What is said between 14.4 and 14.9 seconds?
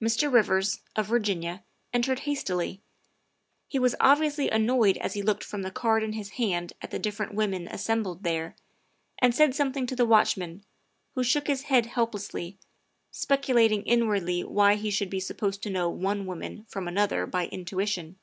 why